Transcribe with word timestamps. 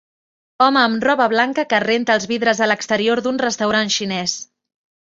Home 0.65 0.79
amb 0.83 1.05
roba 1.07 1.27
blanca 1.35 1.67
que 1.75 1.83
renta 1.85 2.17
els 2.17 2.27
vidres 2.35 2.65
a 2.65 2.69
l"exterior 2.71 3.23
d"un 3.29 3.41
restaurant 3.47 3.97
xinés. 3.99 4.39